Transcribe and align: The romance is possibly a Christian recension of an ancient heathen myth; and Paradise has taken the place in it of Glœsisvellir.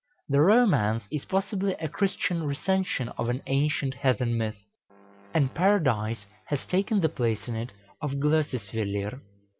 The 0.27 0.41
romance 0.41 1.07
is 1.11 1.25
possibly 1.25 1.73
a 1.73 1.87
Christian 1.87 2.41
recension 2.41 3.09
of 3.19 3.29
an 3.29 3.43
ancient 3.45 3.93
heathen 3.93 4.35
myth; 4.35 4.57
and 5.31 5.53
Paradise 5.53 6.25
has 6.45 6.65
taken 6.65 7.01
the 7.01 7.07
place 7.07 7.47
in 7.47 7.53
it 7.55 7.71
of 8.01 8.13
Glœsisvellir. 8.13 9.21